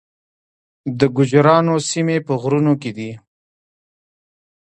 د 0.99 1.01
ګوجرانو 1.17 1.75
سیمې 1.89 2.17
په 2.27 2.33
غرونو 2.41 2.73
کې 2.81 2.91
دي 2.97 3.11